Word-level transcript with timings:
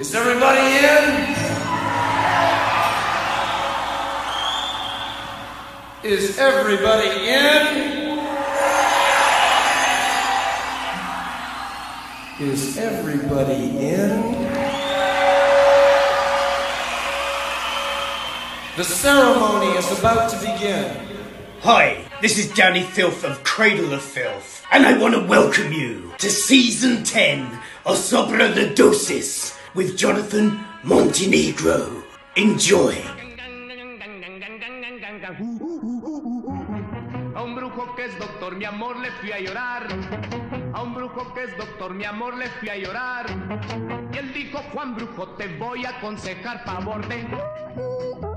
Is 0.00 0.14
everybody 0.14 0.60
in? 0.60 1.36
Is 6.02 6.38
everybody 6.38 7.28
in? 7.28 8.18
Is 12.40 12.78
everybody 12.78 13.78
in? 13.78 14.32
The 18.78 18.84
ceremony 18.84 19.66
is 19.76 19.98
about 19.98 20.30
to 20.30 20.38
begin. 20.38 20.96
Hi, 21.60 22.06
this 22.22 22.38
is 22.38 22.50
Danny 22.54 22.84
Filth 22.84 23.22
of 23.22 23.44
Cradle 23.44 23.92
of 23.92 24.00
Filth, 24.00 24.64
and 24.72 24.86
I 24.86 24.96
want 24.96 25.12
to 25.12 25.20
welcome 25.26 25.74
you 25.74 26.14
to 26.16 26.30
season 26.30 27.04
10 27.04 27.44
of 27.84 27.96
Sobra 27.96 28.54
the 28.54 28.72
Dosis 28.74 29.59
with 29.74 29.96
Jonathan 29.96 30.66
Montenegro. 30.82 32.04
Enjoy. 32.36 32.96
A 37.34 37.42
un 37.42 37.54
brujo 37.54 37.94
que 37.96 38.04
es 38.06 38.18
doctor, 38.18 38.56
mi 38.56 38.64
amor, 38.64 38.96
le 38.98 39.10
fui 39.12 39.32
a 39.32 39.40
llorar. 39.40 39.86
A 40.72 40.82
un 40.82 40.94
brujo 40.94 41.32
que 41.34 41.44
es 41.44 41.56
doctor, 41.56 41.94
mi 41.94 42.04
amor, 42.04 42.36
le 42.36 42.48
fui 42.48 42.68
a 42.68 42.76
llorar. 42.76 43.26
Y 44.12 44.18
él 44.18 44.32
dijo, 44.32 44.58
Juan 44.72 44.94
Brujo, 44.96 45.28
te 45.36 45.48
voy 45.58 45.84
a 45.84 45.90
aconsejar 45.90 46.64
favor 46.64 47.06
de... 47.08 48.29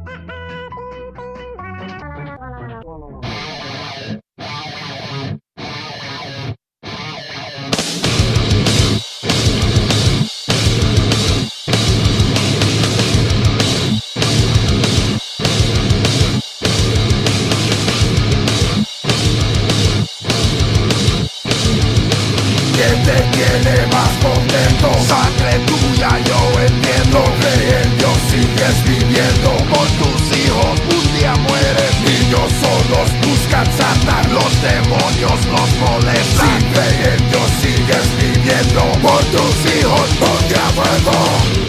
te 23.06 23.16
tiene 23.36 23.88
más 23.88 24.12
contento? 24.22 24.92
Sangre 25.08 25.60
tuya, 25.66 26.12
yo 26.26 26.62
entiendo 26.62 27.24
Cree 27.40 27.84
en 27.84 27.98
Dios, 27.98 28.18
sigues 28.30 28.84
viviendo. 28.84 29.52
Por 29.72 29.88
tus 30.00 30.38
hijos 30.38 30.80
un 30.96 31.18
día 31.18 31.34
mueres 31.36 31.94
Niños 32.06 32.52
solos 32.62 33.10
buscan 33.26 33.68
sanar. 33.78 34.26
Los 34.32 34.52
demonios 34.62 35.40
los 35.52 35.70
molestan. 35.84 36.60
Si 36.60 36.66
fe 36.74 36.90
en 37.14 37.30
Dios, 37.30 37.50
sigues 37.62 38.08
viviendo. 38.18 38.82
Por 39.02 39.24
tus 39.26 39.56
hijos 39.76 40.10
un 40.20 40.48
día 40.50 40.68
muerto 40.76 41.63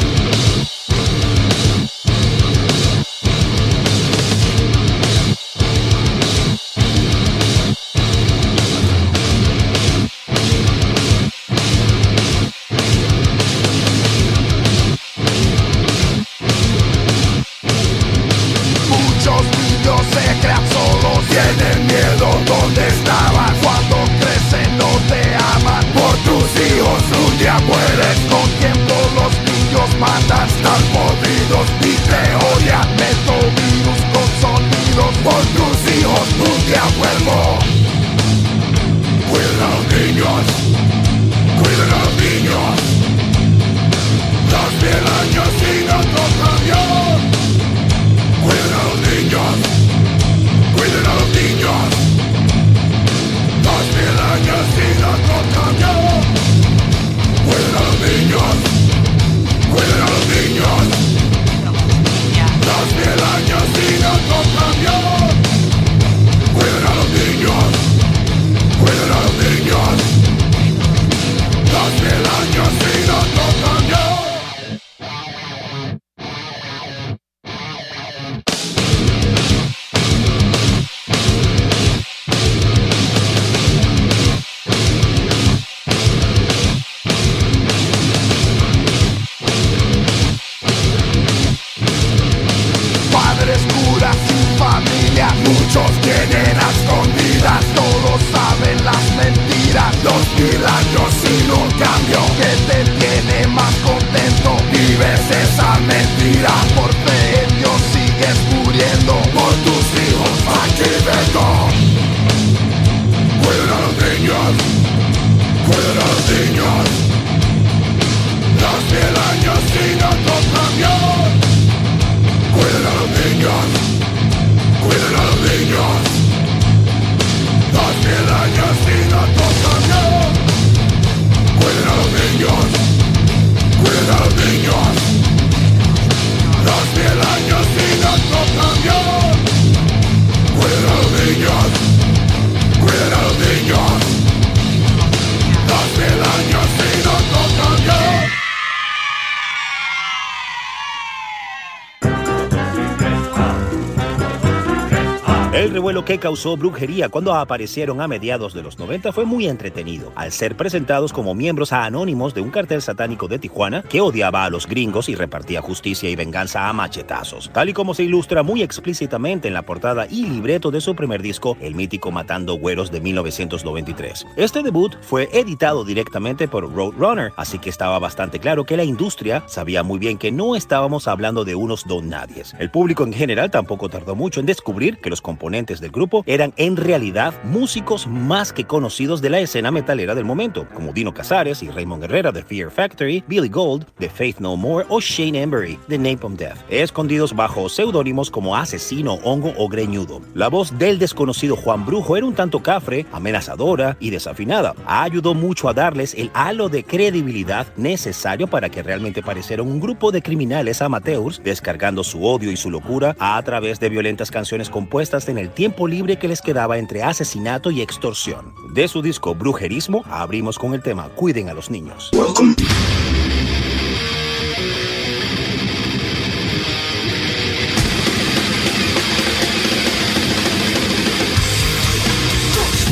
causó 156.19 156.57
brujería 156.57 157.09
cuando 157.09 157.35
aparecieron 157.35 158.01
a 158.01 158.09
mediados 158.09 158.55
de 158.55 158.63
los 158.63 158.79
90 158.79 159.13
fue 159.13 159.25
muy 159.25 159.47
entretenido, 159.47 160.13
al 160.15 160.33
ser 160.33 160.57
presentados 160.57 161.13
como 161.13 161.35
miembros 161.35 161.73
anónimos 161.73 162.35
de 162.35 162.41
un 162.41 162.51
cartel 162.51 162.83
satánico 162.83 163.29
de 163.29 163.39
Tijuana 163.39 163.83
que 163.83 164.01
odiaba 164.01 164.45
a 164.45 164.51
los 164.51 164.67
gringos 164.67 165.09
y 165.09 165.15
repartía 165.15 165.63
justicia 165.63 166.11
y 166.11 166.17
venganza 166.17 166.69
a 166.69 166.73
machetazos, 166.73 167.51
tal 167.53 167.69
y 167.69 167.73
como 167.73 167.95
se 167.95 168.05
ilustra 168.05 168.43
muy 168.43 168.63
explícitamente 168.63 169.49
en 169.49 169.55
la 169.55 169.63
portada 169.63 170.07
y 170.09 170.27
libreto 170.27 170.71
de 170.71 170.81
su 170.81 170.95
primer 170.95 171.23
disco, 171.23 171.57
el 171.61 171.75
mítico 171.75 172.11
Matando 172.11 172.55
Güeros 172.55 172.91
de 172.91 173.01
1993. 173.01 174.27
Este 174.37 174.63
debut 174.63 174.95
fue 175.03 175.29
editado 175.33 175.85
directamente 175.85 176.49
por 176.49 176.73
Roadrunner, 176.73 177.33
así 177.37 177.59
que 177.59 177.71
estaba 177.71 177.99
bastante 177.99 178.39
claro 178.39 178.65
que 178.65 178.77
la 178.77 178.85
industria 178.85 179.43
sabía 179.47 179.83
muy 179.83 179.99
bien 179.99 180.19
que 180.19 180.33
no 180.33 180.57
estábamos 180.57 181.09
hablando 181.09 181.45
de 181.45 181.55
unos 181.55 181.87
don 181.87 182.09
nadies. 182.09 182.55
El 182.59 182.71
público 182.71 183.05
en 183.05 183.13
general 183.13 183.51
tampoco 183.51 183.89
tardó 183.89 184.15
mucho 184.15 184.41
en 184.41 184.47
descubrir 184.47 184.99
que 184.99 185.11
los 185.11 185.21
componentes 185.21 185.81
del 185.81 185.91
grupo 185.91 186.04
eran 186.27 186.53
en 186.57 186.77
realidad 186.77 187.35
músicos 187.45 188.07
más 188.07 188.53
que 188.53 188.65
conocidos 188.65 189.23
de 189.23 189.31
la 189.31 189.41
escena 189.41 189.71
metalera 189.71 190.15
del 190.15 190.25
momento, 190.25 190.67
como 190.75 190.93
Dino 190.93 191.15
Casares 191.15 191.63
y 191.63 191.71
Raymond 191.71 192.05
Herrera 192.05 192.33
de 192.33 192.43
Fear 192.43 192.71
Factory, 192.71 193.25
Billy 193.27 193.49
Gold 193.49 193.87
de 193.99 194.09
Faith 194.09 194.39
No 194.39 194.57
More 194.57 194.87
o 194.89 195.01
Shane 195.01 195.41
Embury 195.41 195.79
de 195.89 195.99
Napalm 195.99 196.37
Death, 196.37 196.59
escondidos 196.69 197.35
bajo 197.35 197.69
seudónimos 197.69 198.31
como 198.31 198.57
Asesino, 198.57 199.15
Hongo 199.25 199.53
o 199.57 199.69
Greñudo. 199.69 200.21
La 200.35 200.49
voz 200.49 200.77
del 200.79 200.99
desconocido 200.99 201.57
Juan 201.57 201.87
Brujo 201.87 202.17
era 202.17 202.27
un 202.27 202.35
tanto 202.35 202.63
cafre, 202.63 203.07
amenazadora 203.13 203.97
y 204.01 204.11
desafinada. 204.11 204.75
Ayudó 204.87 205.35
mucho 205.35 205.69
a 205.69 205.75
darles 205.75 206.15
el 206.15 206.31
halo 206.35 206.69
de 206.69 206.85
credibilidad 206.85 207.67
necesario 207.77 208.47
para 208.47 208.69
que 208.69 208.83
realmente 208.83 209.23
parecieran 209.23 209.67
un 209.67 209.81
grupo 209.81 210.13
de 210.13 210.23
criminales 210.23 210.83
amateurs 210.83 211.41
descargando 211.43 212.05
su 212.05 212.25
odio 212.25 212.51
y 212.51 212.57
su 212.57 212.71
locura 212.71 213.17
a 213.19 213.43
través 213.43 213.81
de 213.81 213.89
violentas 213.89 214.31
canciones 214.31 214.71
compuestas 214.71 215.29
en 215.29 215.39
el 215.39 215.51
tiempo 215.51 215.87
libre 215.87 215.94
que 216.03 216.29
les 216.29 216.43
quedaba 216.43 216.79
entre 216.79 217.03
asesinato 217.03 217.71
y 217.71 217.81
extorsión. 217.81 218.53
De 218.69 218.89
su 218.89 219.01
disco 219.01 219.35
Brujerismo, 219.35 220.03
abrimos 220.11 220.59
con 220.59 220.75
el 220.75 220.83
tema 220.83 221.09
Cuiden 221.11 221.49
a 221.49 221.55
los 221.55 221.71
niños. 221.71 222.11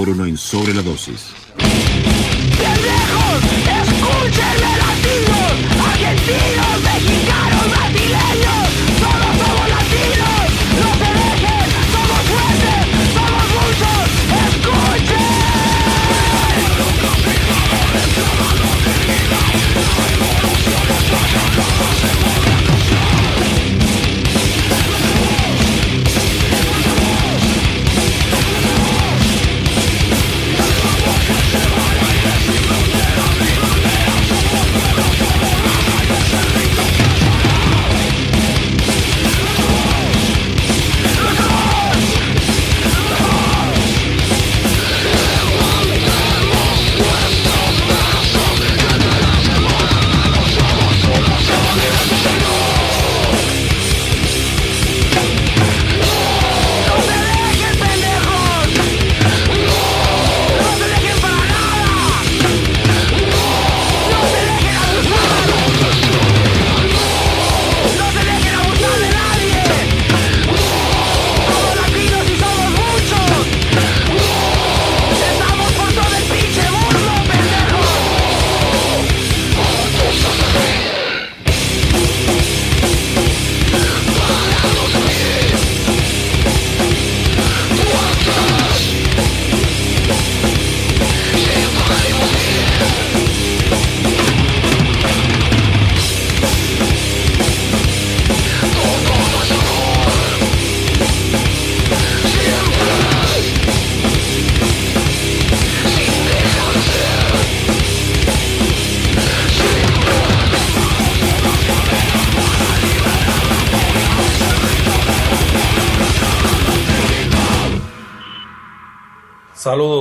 Por 0.00 0.08
uno 0.08 0.24
en 0.24 0.38
Sobre 0.38 0.72
la 0.72 0.80
Dosis. 0.80 1.26
¡Bien 1.58 2.82
lejos! 2.88 3.42
¡Escúchenme 3.82 4.72
latinos! 4.78 5.52
¡Argentinos, 5.92 6.82
mexicanos, 6.82 7.70
brasileños! 7.70 8.59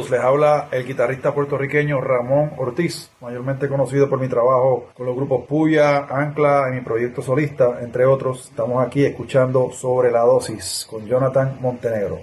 Les 0.09 0.21
habla 0.21 0.67
el 0.71 0.85
guitarrista 0.85 1.33
puertorriqueño 1.33 2.01
Ramón 2.01 2.51
Ortiz, 2.57 3.11
mayormente 3.21 3.67
conocido 3.67 4.09
por 4.09 4.19
mi 4.19 4.27
trabajo 4.27 4.89
con 4.95 5.05
los 5.05 5.15
grupos 5.15 5.45
Puya, 5.47 6.05
Ancla 6.09 6.67
y 6.69 6.75
mi 6.75 6.81
proyecto 6.81 7.21
solista, 7.21 7.79
entre 7.81 8.05
otros. 8.05 8.49
Estamos 8.49 8.85
aquí 8.85 9.05
escuchando 9.05 9.71
Sobre 9.71 10.11
la 10.11 10.21
Dosis 10.21 10.87
con 10.89 11.05
Jonathan 11.05 11.57
Montenegro. 11.61 12.19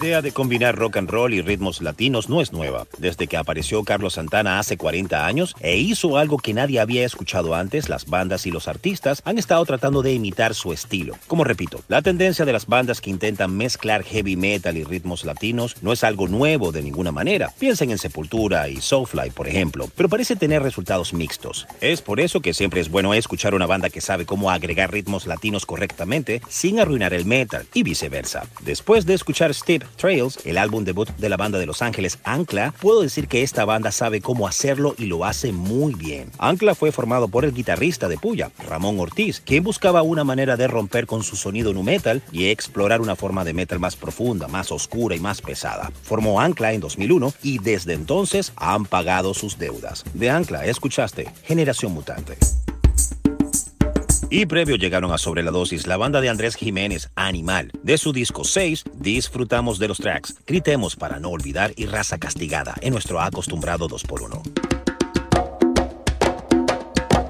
Idea 0.00 0.22
de 0.22 0.32
combinar 0.32 0.76
rock 0.76 0.96
and 0.96 1.10
roll 1.10 1.34
y 1.34 1.42
ritmos 1.42 1.82
latinos 1.82 2.30
no 2.30 2.40
es 2.40 2.52
nueva. 2.52 2.86
Desde 2.96 3.26
que 3.26 3.36
apareció 3.36 3.84
Carlos 3.84 4.14
Santana 4.14 4.58
hace 4.58 4.78
40 4.78 5.26
años 5.26 5.54
e 5.60 5.76
hizo 5.76 6.16
algo 6.16 6.38
que 6.38 6.54
nadie 6.54 6.80
había 6.80 7.04
escuchado 7.04 7.54
antes, 7.54 7.90
las 7.90 8.06
bandas 8.06 8.46
y 8.46 8.50
los 8.50 8.66
artistas 8.66 9.20
han 9.26 9.38
estado 9.38 9.62
tratando 9.66 10.00
de 10.00 10.14
imitar 10.14 10.54
su 10.54 10.72
estilo. 10.72 11.16
Como 11.26 11.44
repito, 11.44 11.82
la 11.88 12.00
tendencia 12.00 12.46
de 12.46 12.52
las 12.54 12.66
bandas 12.66 13.02
que 13.02 13.10
intentan 13.10 13.54
mezclar 13.54 14.02
heavy 14.02 14.36
metal 14.36 14.78
y 14.78 14.84
ritmos 14.84 15.26
latinos 15.26 15.76
no 15.82 15.92
es 15.92 16.02
algo 16.02 16.28
nuevo 16.28 16.72
de 16.72 16.80
ninguna 16.80 17.12
manera. 17.12 17.52
Piensen 17.58 17.90
en 17.90 17.98
Sepultura 17.98 18.70
y 18.70 18.80
Soulfly, 18.80 19.30
por 19.30 19.48
ejemplo, 19.48 19.86
pero 19.96 20.08
parece 20.08 20.34
tener 20.34 20.62
resultados 20.62 21.12
mixtos. 21.12 21.66
Es 21.82 22.00
por 22.00 22.20
eso 22.20 22.40
que 22.40 22.54
siempre 22.54 22.80
es 22.80 22.88
bueno 22.88 23.12
escuchar 23.12 23.54
una 23.54 23.66
banda 23.66 23.90
que 23.90 24.00
sabe 24.00 24.24
cómo 24.24 24.50
agregar 24.50 24.92
ritmos 24.92 25.26
latinos 25.26 25.66
correctamente 25.66 26.40
sin 26.48 26.80
arruinar 26.80 27.12
el 27.12 27.26
metal 27.26 27.66
y 27.74 27.82
viceversa. 27.82 28.48
Después 28.62 29.04
de 29.04 29.12
escuchar 29.12 29.50
Trails, 30.00 30.38
el 30.46 30.56
álbum 30.56 30.84
debut 30.84 31.08
de 31.18 31.28
la 31.28 31.36
banda 31.36 31.58
de 31.58 31.66
Los 31.66 31.82
Ángeles 31.82 32.18
Ancla, 32.24 32.72
puedo 32.80 33.02
decir 33.02 33.28
que 33.28 33.42
esta 33.42 33.64
banda 33.64 33.92
sabe 33.92 34.20
cómo 34.20 34.48
hacerlo 34.48 34.94
y 34.96 35.06
lo 35.06 35.24
hace 35.24 35.52
muy 35.52 35.94
bien. 35.94 36.30
Ancla 36.38 36.74
fue 36.74 36.90
formado 36.90 37.28
por 37.28 37.44
el 37.44 37.52
guitarrista 37.52 38.08
de 38.08 38.16
Puya, 38.16 38.50
Ramón 38.66 38.98
Ortiz, 38.98 39.42
quien 39.44 39.62
buscaba 39.62 40.02
una 40.02 40.24
manera 40.24 40.56
de 40.56 40.68
romper 40.68 41.06
con 41.06 41.22
su 41.22 41.36
sonido 41.36 41.74
nu 41.74 41.82
metal 41.82 42.22
y 42.32 42.46
explorar 42.46 43.00
una 43.00 43.14
forma 43.14 43.44
de 43.44 43.52
metal 43.52 43.78
más 43.78 43.94
profunda, 43.94 44.48
más 44.48 44.72
oscura 44.72 45.14
y 45.14 45.20
más 45.20 45.42
pesada. 45.42 45.92
Formó 46.02 46.40
Ancla 46.40 46.72
en 46.72 46.80
2001 46.80 47.34
y 47.42 47.58
desde 47.58 47.92
entonces 47.92 48.52
han 48.56 48.86
pagado 48.86 49.34
sus 49.34 49.58
deudas. 49.58 50.04
De 50.14 50.30
Ancla 50.30 50.64
escuchaste 50.64 51.30
Generación 51.44 51.92
Mutante. 51.92 52.38
Y 54.32 54.46
previo 54.46 54.76
llegaron 54.76 55.10
a 55.10 55.18
Sobre 55.18 55.42
la 55.42 55.50
Dosis 55.50 55.88
la 55.88 55.96
banda 55.96 56.20
de 56.20 56.28
Andrés 56.28 56.54
Jiménez, 56.54 57.10
Animal. 57.16 57.72
De 57.82 57.98
su 57.98 58.12
disco 58.12 58.44
6, 58.44 58.84
disfrutamos 58.94 59.80
de 59.80 59.88
los 59.88 59.98
tracks, 59.98 60.36
gritemos 60.46 60.94
para 60.94 61.18
no 61.18 61.30
olvidar 61.30 61.72
y 61.74 61.86
raza 61.86 62.16
castigada 62.16 62.76
en 62.80 62.92
nuestro 62.92 63.20
acostumbrado 63.20 63.88
2x1. 63.88 64.40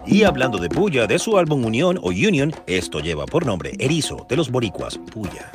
Y 0.06 0.24
hablando 0.24 0.58
de 0.58 0.68
Puya, 0.68 1.06
de 1.06 1.18
su 1.18 1.38
álbum 1.38 1.64
Unión 1.64 1.96
o 2.02 2.08
Union, 2.08 2.52
esto 2.66 3.00
lleva 3.00 3.24
por 3.24 3.46
nombre 3.46 3.72
Erizo 3.78 4.26
de 4.28 4.36
los 4.36 4.50
Boricuas, 4.50 4.98
Puya. 5.10 5.50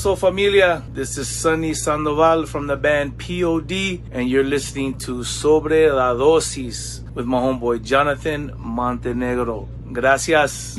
¿Qué 0.00 0.04
pasó 0.04 0.16
familia? 0.16 0.82
This 0.94 1.18
is 1.18 1.28
Sunny 1.28 1.74
Sandoval 1.74 2.46
from 2.46 2.66
the 2.66 2.74
band 2.74 3.18
POD 3.18 4.00
and 4.12 4.30
you're 4.30 4.42
listening 4.42 4.96
to 5.00 5.22
Sobre 5.24 5.92
la 5.92 6.14
Dosis 6.14 7.02
with 7.14 7.26
my 7.26 7.36
homeboy 7.36 7.82
Jonathan 7.82 8.50
Montenegro. 8.56 9.68
Gracias. 9.92 10.78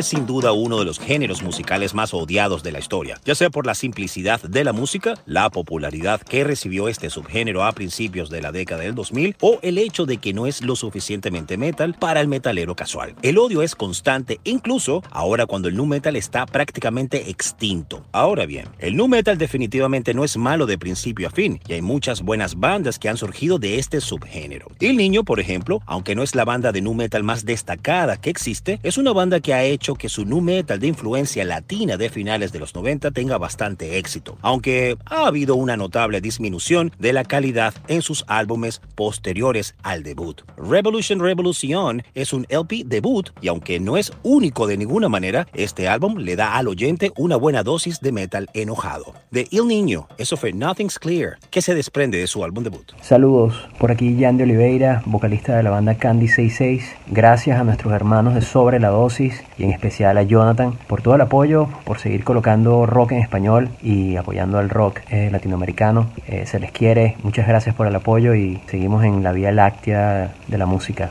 Es 0.00 0.06
sin 0.06 0.26
duda 0.26 0.52
uno 0.52 0.78
de 0.78 0.84
los 0.84 0.98
géneros 0.98 1.42
musicales 1.42 1.94
más 1.94 2.14
odiados 2.14 2.62
de 2.62 2.72
la 2.72 2.78
historia, 2.78 3.20
ya 3.24 3.34
sea 3.34 3.50
por 3.50 3.66
la 3.66 3.74
simplicidad 3.74 4.40
de 4.40 4.64
la 4.64 4.72
música, 4.72 5.14
la 5.26 5.50
popularidad 5.50 6.20
que 6.22 6.42
recibió 6.42 6.88
este 6.88 7.10
subgénero 7.10 7.64
a 7.64 7.72
principios 7.72 8.30
de 8.30 8.40
la 8.40 8.50
década 8.50 8.82
del 8.82 8.94
2000 8.94 9.36
o 9.40 9.58
el 9.62 9.78
hecho 9.78 10.06
de 10.06 10.16
que 10.16 10.32
no 10.32 10.46
es 10.46 10.62
lo 10.62 10.74
suficientemente 10.74 11.56
metal 11.56 11.94
para 11.94 12.20
el 12.20 12.28
metalero 12.28 12.74
casual. 12.74 13.14
El 13.22 13.38
odio 13.38 13.62
es 13.62 13.74
constante, 13.74 14.40
incluso 14.44 15.02
ahora 15.10 15.46
cuando 15.46 15.68
el 15.68 15.76
nu 15.76 15.86
metal 15.86 16.16
está 16.16 16.46
prácticamente 16.46 17.30
extinto. 17.30 18.04
Ahora 18.12 18.46
bien, 18.46 18.68
el 18.78 18.96
nu 18.96 19.06
metal 19.06 19.36
definitivamente 19.36 20.14
no 20.14 20.24
es 20.24 20.36
malo 20.36 20.66
de 20.66 20.78
principio 20.78 21.28
a 21.28 21.30
fin 21.30 21.60
y 21.68 21.74
hay 21.74 21.82
muchas 21.82 22.22
buenas 22.22 22.58
bandas 22.58 22.98
que 22.98 23.08
han 23.08 23.16
surgido 23.16 23.58
de 23.58 23.78
este 23.78 24.00
subgénero. 24.00 24.68
El 24.80 24.96
Niño, 24.96 25.24
por 25.24 25.40
ejemplo, 25.40 25.82
aunque 25.86 26.14
no 26.14 26.22
es 26.22 26.34
la 26.34 26.44
banda 26.44 26.72
de 26.72 26.80
nu 26.80 26.94
metal 26.94 27.22
más 27.22 27.44
destacada 27.44 28.16
que 28.16 28.30
existe, 28.30 28.80
es 28.82 28.98
una 28.98 29.12
banda 29.12 29.40
que 29.40 29.54
ha 29.54 29.62
hecho 29.64 29.89
que 29.94 30.08
su 30.08 30.24
nu 30.24 30.40
metal 30.40 30.80
de 30.80 30.86
influencia 30.86 31.44
latina 31.44 31.96
de 31.96 32.10
finales 32.10 32.52
de 32.52 32.58
los 32.58 32.74
90 32.74 33.10
tenga 33.10 33.38
bastante 33.38 33.98
éxito, 33.98 34.38
aunque 34.42 34.96
ha 35.06 35.26
habido 35.26 35.54
una 35.54 35.76
notable 35.76 36.20
disminución 36.20 36.92
de 36.98 37.12
la 37.12 37.24
calidad 37.24 37.74
en 37.88 38.02
sus 38.02 38.24
álbumes 38.28 38.80
posteriores 38.94 39.74
al 39.82 40.02
debut. 40.02 40.42
Revolution 40.56 41.20
Revolution 41.20 42.02
es 42.14 42.32
un 42.32 42.46
LP 42.48 42.84
debut 42.86 43.30
y 43.40 43.48
aunque 43.48 43.80
no 43.80 43.96
es 43.96 44.12
único 44.22 44.66
de 44.66 44.76
ninguna 44.76 45.08
manera, 45.08 45.46
este 45.54 45.88
álbum 45.88 46.18
le 46.18 46.36
da 46.36 46.56
al 46.56 46.68
oyente 46.68 47.12
una 47.16 47.36
buena 47.36 47.62
dosis 47.62 48.00
de 48.00 48.12
metal 48.12 48.48
enojado. 48.54 49.14
De 49.30 49.46
Il 49.50 49.66
Niño, 49.68 50.08
eso 50.18 50.36
fue 50.36 50.52
Nothing's 50.52 50.98
Clear, 50.98 51.38
que 51.50 51.62
se 51.62 51.74
desprende 51.74 52.18
de 52.18 52.26
su 52.26 52.44
álbum 52.44 52.64
debut. 52.64 52.92
Saludos, 53.00 53.68
por 53.78 53.90
aquí 53.90 54.16
Jan 54.18 54.36
de 54.36 54.44
Oliveira, 54.44 55.02
vocalista 55.06 55.56
de 55.56 55.62
la 55.62 55.70
banda 55.70 55.96
Candy 55.96 56.28
66. 56.28 56.96
Gracias 57.08 57.60
a 57.60 57.64
nuestros 57.64 57.92
hermanos 57.92 58.34
de 58.34 58.42
Sobre 58.42 58.80
la 58.80 58.88
Dosis 58.88 59.42
y 59.58 59.64
en 59.64 59.72
especial 59.80 60.18
a 60.18 60.22
Jonathan 60.22 60.74
por 60.86 61.00
todo 61.00 61.14
el 61.14 61.22
apoyo, 61.22 61.66
por 61.84 61.98
seguir 61.98 62.22
colocando 62.22 62.84
rock 62.84 63.12
en 63.12 63.18
español 63.18 63.70
y 63.82 64.16
apoyando 64.16 64.58
al 64.58 64.68
rock 64.68 65.00
eh, 65.08 65.30
latinoamericano. 65.32 66.10
Eh, 66.26 66.44
se 66.46 66.60
les 66.60 66.70
quiere, 66.70 67.16
muchas 67.22 67.48
gracias 67.48 67.74
por 67.74 67.86
el 67.86 67.96
apoyo 67.96 68.34
y 68.34 68.60
seguimos 68.66 69.04
en 69.04 69.22
la 69.22 69.32
vía 69.32 69.50
láctea 69.52 70.34
de 70.46 70.58
la 70.58 70.66
música. 70.66 71.10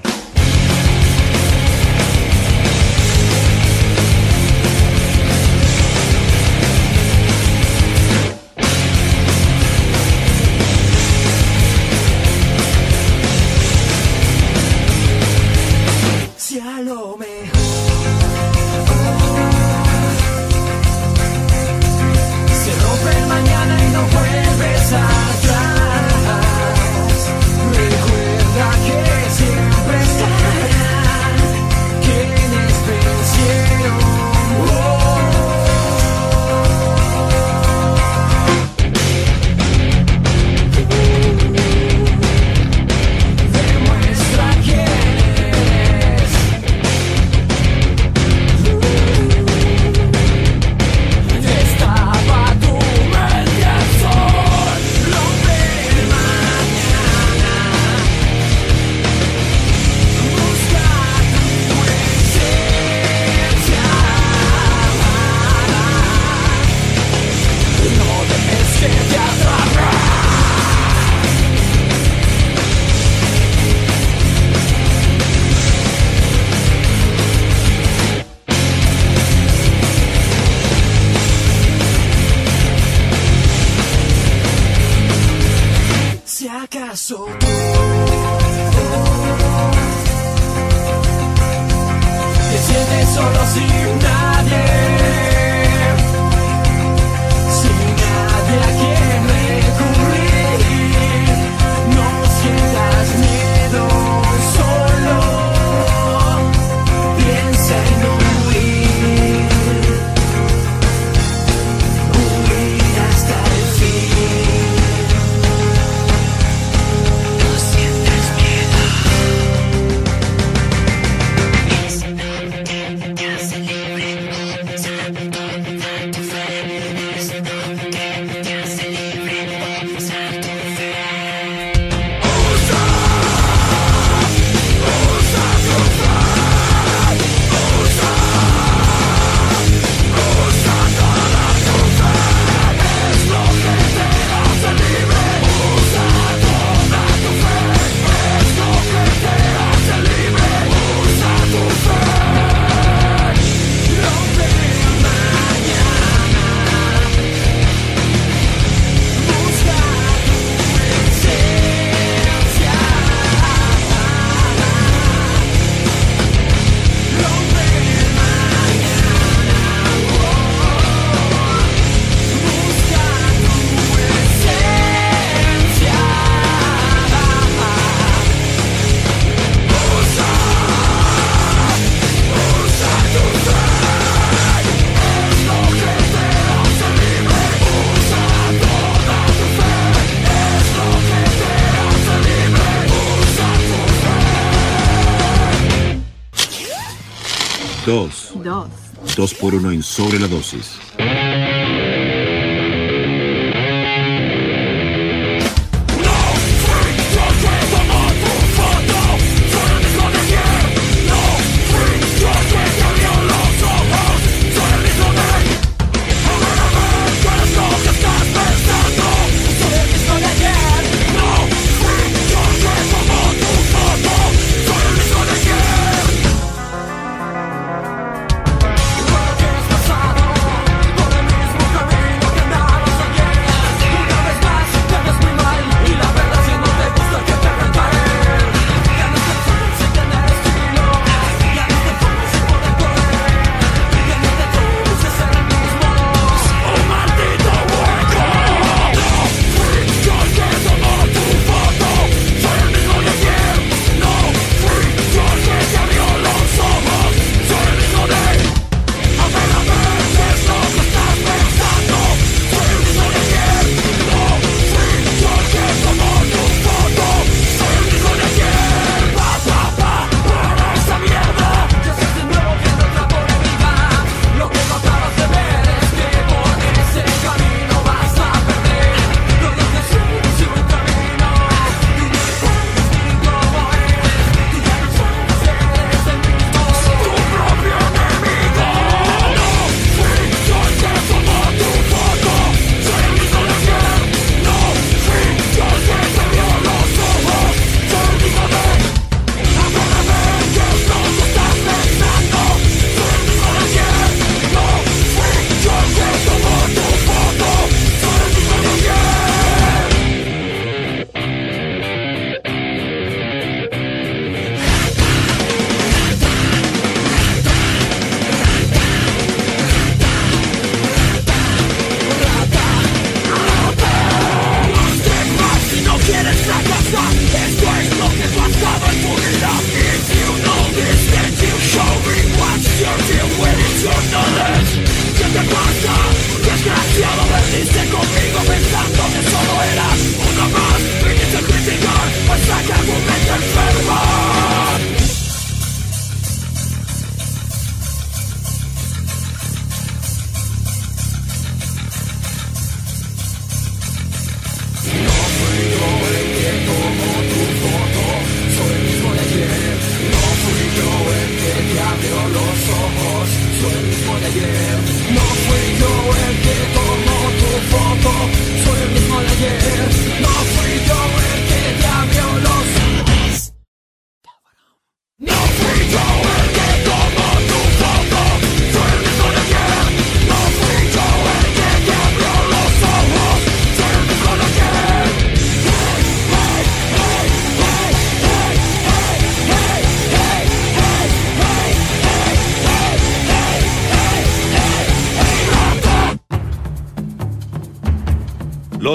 2 199.20 199.34
por 199.34 199.54
1 199.54 199.74
en 199.74 199.84
Sobre 199.84 200.18
la 200.18 200.30
Dosis. 200.30 200.89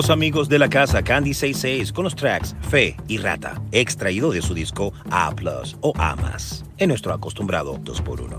Los 0.04 0.10
amigos 0.10 0.50
de 0.50 0.58
la 0.58 0.68
casa 0.68 1.02
Candy 1.02 1.32
66 1.32 1.90
con 1.90 2.04
los 2.04 2.14
tracks 2.14 2.54
Fe 2.68 2.94
y 3.08 3.16
Rata, 3.16 3.62
extraído 3.72 4.32
de 4.32 4.42
su 4.42 4.52
disco 4.52 4.92
A 5.10 5.34
Plus 5.34 5.78
o 5.80 5.94
A 5.96 6.14
más, 6.14 6.62
en 6.76 6.90
nuestro 6.90 7.14
acostumbrado 7.14 7.78
2x1. 7.78 8.36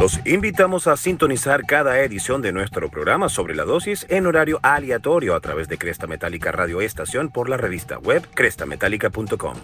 Los 0.00 0.26
invitamos 0.26 0.86
a 0.86 0.96
sintonizar 0.96 1.66
cada 1.66 2.00
edición 2.00 2.40
de 2.40 2.52
nuestro 2.52 2.88
programa 2.88 3.28
sobre 3.28 3.54
la 3.54 3.64
dosis 3.64 4.06
en 4.08 4.26
horario 4.26 4.58
aleatorio 4.62 5.34
a 5.34 5.40
través 5.40 5.68
de 5.68 5.76
Cresta 5.76 6.06
Metálica 6.06 6.50
Radio 6.50 6.80
Estación 6.80 7.28
por 7.28 7.50
la 7.50 7.58
revista 7.58 7.98
web 7.98 8.26
crestametálica.com. 8.32 9.56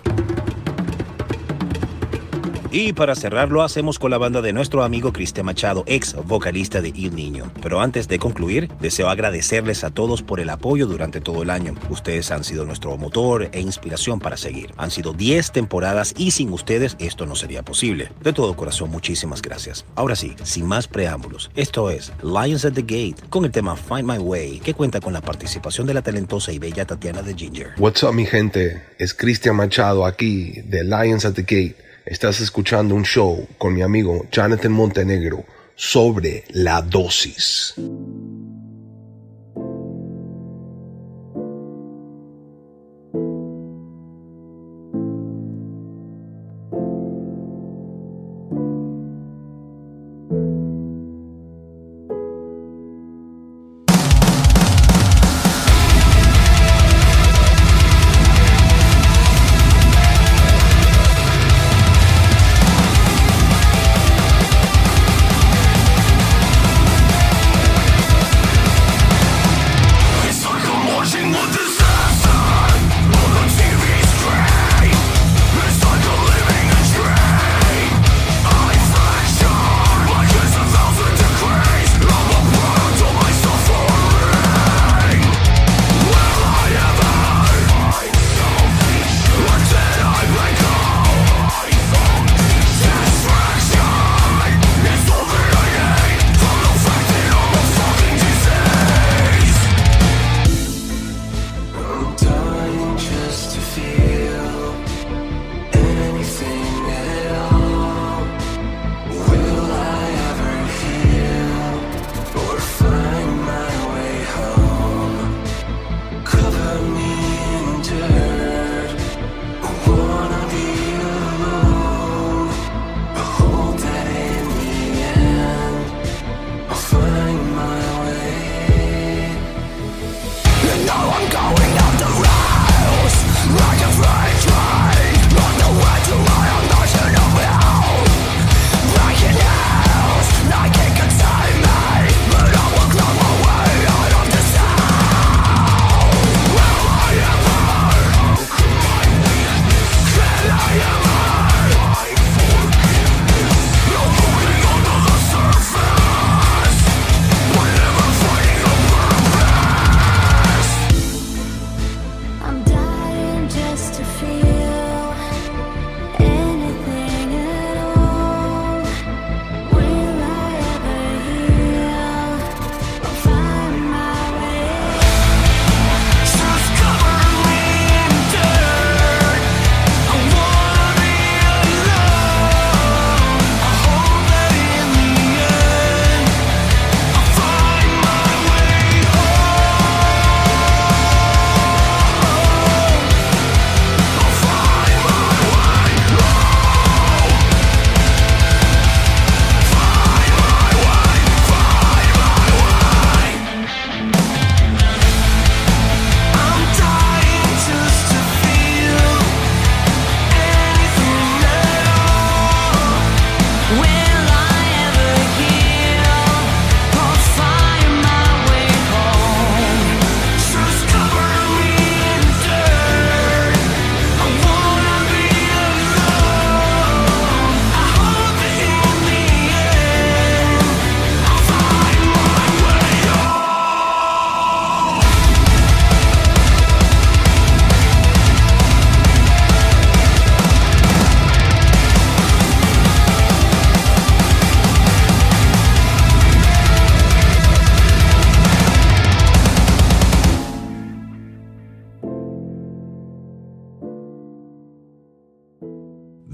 Y 2.72 2.92
para 2.92 3.16
cerrarlo 3.16 3.64
hacemos 3.64 3.98
con 3.98 4.12
la 4.12 4.18
banda 4.18 4.42
de 4.42 4.52
nuestro 4.52 4.84
amigo 4.84 5.12
Cristian 5.12 5.46
Machado, 5.46 5.82
ex 5.86 6.14
vocalista 6.14 6.80
de 6.80 6.90
Il 6.94 7.16
Niño. 7.16 7.50
Pero 7.60 7.80
antes 7.80 8.06
de 8.06 8.20
concluir, 8.20 8.70
deseo 8.80 9.08
agradecerles 9.08 9.82
a 9.82 9.90
todos 9.90 10.22
por 10.22 10.38
el 10.38 10.50
apoyo 10.50 10.86
durante 10.86 11.20
todo 11.20 11.42
el 11.42 11.50
año. 11.50 11.74
Ustedes 11.88 12.30
han 12.30 12.44
sido 12.44 12.64
nuestro 12.64 12.96
motor 12.96 13.48
e 13.50 13.60
inspiración 13.60 14.20
para 14.20 14.36
seguir. 14.36 14.72
Han 14.76 14.92
sido 14.92 15.12
10 15.12 15.50
temporadas 15.50 16.14
y 16.16 16.30
sin 16.30 16.52
ustedes 16.52 16.94
esto 17.00 17.26
no 17.26 17.34
sería 17.34 17.64
posible. 17.64 18.12
De 18.22 18.32
todo 18.32 18.54
corazón, 18.54 18.90
muchísimas 18.90 19.42
gracias. 19.42 19.84
Ahora 19.96 20.14
sí, 20.14 20.36
sin 20.44 20.66
más 20.66 20.86
preámbulos, 20.86 21.50
esto 21.56 21.90
es 21.90 22.12
Lions 22.22 22.64
at 22.64 22.74
the 22.74 22.82
Gate 22.82 23.16
con 23.30 23.44
el 23.44 23.50
tema 23.50 23.74
Find 23.74 24.04
My 24.04 24.18
Way, 24.18 24.60
que 24.60 24.74
cuenta 24.74 25.00
con 25.00 25.12
la 25.12 25.20
participación 25.20 25.88
de 25.88 25.94
la 25.94 26.02
talentosa 26.02 26.52
y 26.52 26.60
bella 26.60 26.84
Tatiana 26.84 27.22
de 27.22 27.34
Ginger. 27.34 27.70
What's 27.78 28.04
up 28.04 28.14
mi 28.14 28.26
gente, 28.26 28.80
es 28.98 29.12
Cristian 29.12 29.56
Machado 29.56 30.06
aquí 30.06 30.60
de 30.66 30.84
Lions 30.84 31.24
at 31.24 31.34
the 31.34 31.42
Gate. 31.42 31.89
Estás 32.06 32.40
escuchando 32.40 32.94
un 32.94 33.04
show 33.04 33.46
con 33.58 33.74
mi 33.74 33.82
amigo 33.82 34.26
Jonathan 34.32 34.72
Montenegro 34.72 35.44
sobre 35.76 36.44
la 36.48 36.80
dosis. 36.80 37.74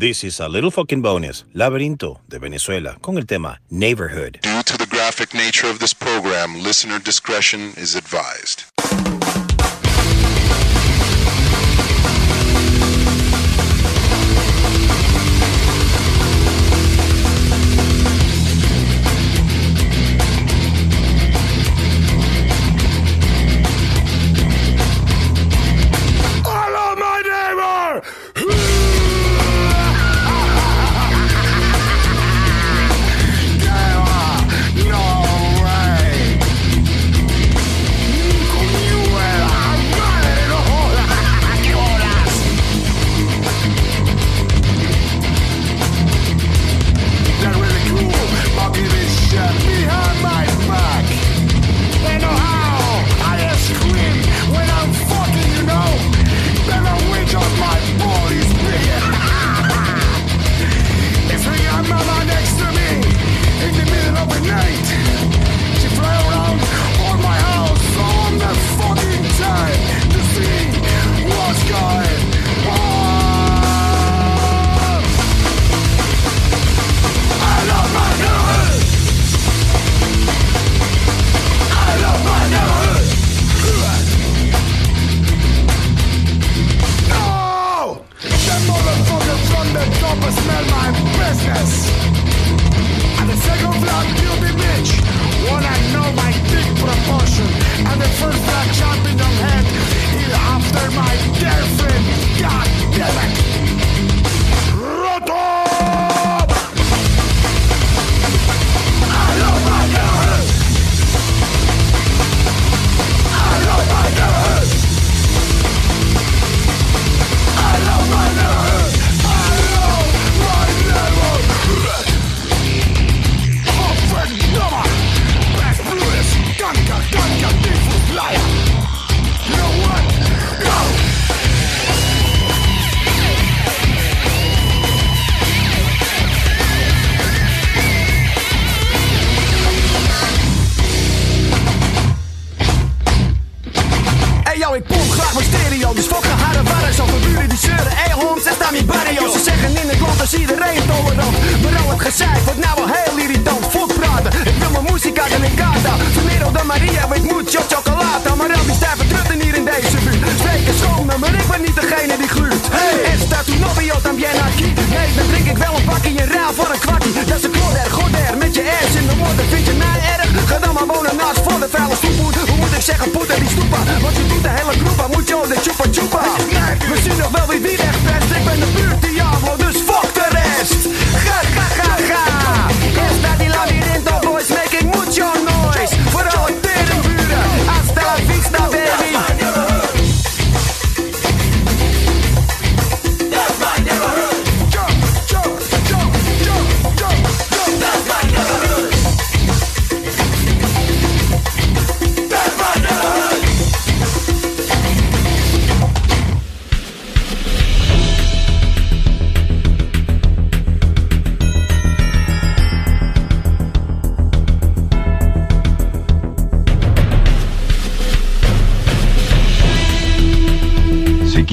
This 0.06 0.22
is 0.22 0.38
a 0.38 0.48
little 0.48 0.70
fucking 0.70 1.02
bonus, 1.02 1.42
Laberinto 1.52 2.20
de 2.28 2.38
Venezuela, 2.38 2.96
con 3.00 3.18
el 3.18 3.24
tema 3.24 3.58
Neighborhood. 3.70 4.38
Due 4.40 4.62
to 4.62 4.78
the 4.78 4.86
graphic 4.86 5.34
nature 5.34 5.68
of 5.68 5.80
this 5.80 5.92
program, 5.92 6.62
listener 6.62 7.00
discretion 7.00 7.72
is 7.76 7.96
advised. 7.96 8.75